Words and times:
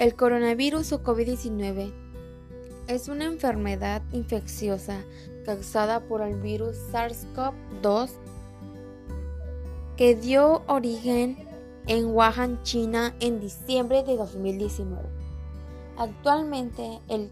El 0.00 0.16
coronavirus 0.16 0.94
o 0.94 1.02
COVID-19 1.02 1.92
es 2.88 3.08
una 3.08 3.26
enfermedad 3.26 4.00
infecciosa 4.12 5.04
causada 5.44 6.00
por 6.00 6.22
el 6.22 6.40
virus 6.40 6.74
SARS-CoV-2 6.90 8.08
que 9.98 10.14
dio 10.14 10.62
origen 10.68 11.46
en 11.86 12.06
Wuhan, 12.06 12.62
China, 12.62 13.14
en 13.20 13.40
diciembre 13.40 14.02
de 14.02 14.16
2019. 14.16 15.06
Actualmente, 15.98 16.98
el 17.08 17.30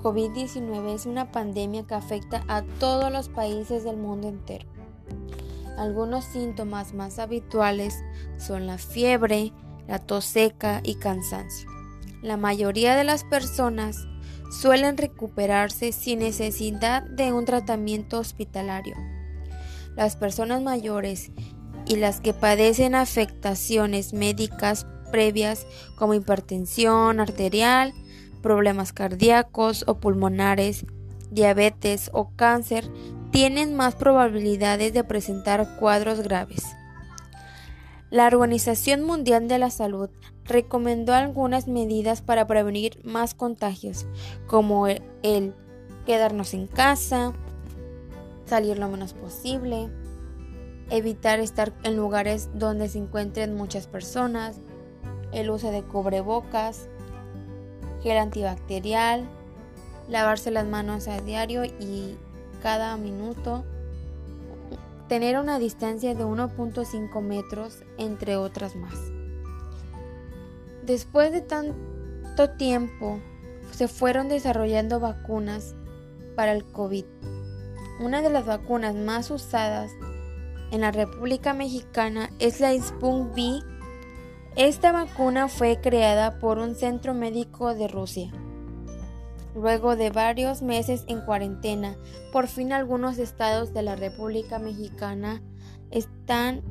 COVID-19 0.00 0.94
es 0.94 1.06
una 1.06 1.32
pandemia 1.32 1.84
que 1.84 1.94
afecta 1.94 2.44
a 2.46 2.62
todos 2.78 3.10
los 3.10 3.28
países 3.28 3.82
del 3.82 3.96
mundo 3.96 4.28
entero. 4.28 4.68
Algunos 5.76 6.24
síntomas 6.26 6.94
más 6.94 7.18
habituales 7.18 8.04
son 8.38 8.68
la 8.68 8.78
fiebre, 8.78 9.52
la 9.88 9.98
tos 9.98 10.24
seca 10.24 10.80
y 10.84 10.94
cansancio. 10.94 11.73
La 12.24 12.38
mayoría 12.38 12.96
de 12.96 13.04
las 13.04 13.22
personas 13.22 14.08
suelen 14.50 14.96
recuperarse 14.96 15.92
sin 15.92 16.20
necesidad 16.20 17.02
de 17.02 17.34
un 17.34 17.44
tratamiento 17.44 18.18
hospitalario. 18.18 18.96
Las 19.94 20.16
personas 20.16 20.62
mayores 20.62 21.32
y 21.86 21.96
las 21.96 22.22
que 22.22 22.32
padecen 22.32 22.94
afectaciones 22.94 24.14
médicas 24.14 24.86
previas 25.12 25.66
como 25.96 26.14
hipertensión 26.14 27.20
arterial, 27.20 27.92
problemas 28.40 28.94
cardíacos 28.94 29.84
o 29.86 30.00
pulmonares, 30.00 30.86
diabetes 31.30 32.08
o 32.14 32.30
cáncer 32.36 32.90
tienen 33.32 33.76
más 33.76 33.96
probabilidades 33.96 34.94
de 34.94 35.04
presentar 35.04 35.76
cuadros 35.78 36.20
graves. 36.20 36.64
La 38.14 38.28
Organización 38.28 39.02
Mundial 39.02 39.48
de 39.48 39.58
la 39.58 39.70
Salud 39.70 40.08
recomendó 40.44 41.14
algunas 41.14 41.66
medidas 41.66 42.22
para 42.22 42.46
prevenir 42.46 43.00
más 43.02 43.34
contagios, 43.34 44.06
como 44.46 44.86
el, 44.86 45.52
quedarnos 46.06 46.54
en 46.54 46.68
casa, 46.68 47.32
salir 48.46 48.78
lo 48.78 48.88
menos 48.88 49.14
posible, 49.14 49.90
evitar 50.90 51.40
estar 51.40 51.72
en 51.82 51.96
lugares 51.96 52.50
donde 52.54 52.88
se 52.88 52.98
encuentren 52.98 53.56
muchas 53.56 53.88
personas, 53.88 54.60
el 55.32 55.50
uso 55.50 55.72
de 55.72 55.82
cubrebocas, 55.82 56.88
gel 58.04 58.18
antibacterial, 58.18 59.28
lavarse 60.08 60.52
las 60.52 60.66
manos 60.66 61.08
a 61.08 61.20
diario 61.20 61.64
y 61.64 62.16
cada 62.62 62.96
minuto, 62.96 63.64
tener 65.08 65.38
una 65.38 65.58
distancia 65.58 66.14
de 66.14 66.24
1.5 66.24 67.20
metros, 67.22 67.82
entre 67.98 68.36
otras 68.36 68.74
más. 68.76 68.94
Después 70.82 71.32
de 71.32 71.40
tanto 71.40 72.50
tiempo, 72.58 73.20
se 73.70 73.88
fueron 73.88 74.28
desarrollando 74.28 75.00
vacunas 75.00 75.74
para 76.36 76.52
el 76.52 76.64
COVID. 76.64 77.04
Una 78.00 78.22
de 78.22 78.30
las 78.30 78.44
vacunas 78.44 78.94
más 78.94 79.30
usadas 79.30 79.90
en 80.70 80.80
la 80.80 80.90
República 80.90 81.54
Mexicana 81.54 82.30
es 82.38 82.60
la 82.60 82.72
Sputnik 82.74 83.62
V. 83.62 83.74
Esta 84.56 84.92
vacuna 84.92 85.48
fue 85.48 85.80
creada 85.80 86.38
por 86.38 86.58
un 86.58 86.74
centro 86.74 87.14
médico 87.14 87.74
de 87.74 87.88
Rusia. 87.88 88.32
Luego 89.54 89.94
de 89.94 90.10
varios 90.10 90.62
meses 90.62 91.04
en 91.06 91.20
cuarentena, 91.20 91.96
por 92.32 92.48
fin 92.48 92.72
algunos 92.72 93.18
estados 93.18 93.72
de 93.72 93.82
la 93.82 93.94
República 93.94 94.58
Mexicana 94.58 95.42
están 95.90 96.62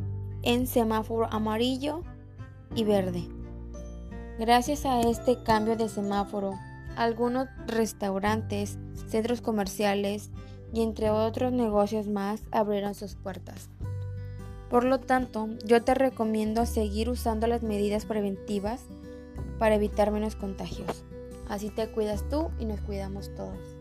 en 0.42 0.67
semáforo 0.67 1.31
amarillo 1.31 2.03
y 2.75 2.84
verde. 2.84 3.23
Gracias 4.38 4.86
a 4.86 5.00
este 5.02 5.42
cambio 5.44 5.78
de 5.78 5.88
semáforo, 5.88 6.52
algunos 6.98 7.48
restaurantes, 7.67 8.78
centros 9.07 9.41
comerciales 9.41 10.30
y 10.74 10.81
entre 10.81 11.09
otros 11.09 11.53
negocios 11.53 12.07
más 12.07 12.41
abrieron 12.52 12.96
sus 12.96 13.16
puertas. 13.16 13.69
Por 14.69 14.86
lo 14.86 15.00
tanto, 15.00 15.50
yo 15.66 15.84
te 15.84 15.94
recomiendo 15.94 16.66
seguir 16.66 17.09
usando 17.09 17.46
las 17.46 17.62
medidas 17.62 18.06
preventivas 18.06 18.81
para 19.59 19.75
evitar 19.75 20.12
menos 20.12 20.36
contagios. 20.36 21.06
Así 21.48 21.70
te 21.70 21.90
cuidas 21.90 22.28
tú 22.30 22.52
y 22.59 22.66
nos 22.66 22.81
cuidamos 22.81 23.34
todos. 23.36 23.72